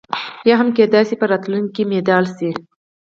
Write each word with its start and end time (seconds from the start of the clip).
یا 0.49 0.55
هم 0.59 0.69
کېدای 0.77 1.03
شي 1.09 1.15
په 1.21 1.25
راتلونکي 1.31 1.71
کې 1.75 1.83
مدلل 1.91 2.25
شي. 2.37 2.49